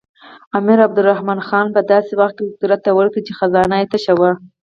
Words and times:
امیر 0.57 0.79
عبدالرحمن 0.87 1.39
خان 1.47 1.65
په 1.75 1.81
داسې 1.91 2.13
وخت 2.21 2.35
کې 2.37 2.51
قدرت 2.53 2.79
ته 2.85 2.91
ورسېد 2.93 3.23
چې 3.27 3.33
خزانه 3.39 3.75
تشه 3.91 4.13
وه. 4.19 4.31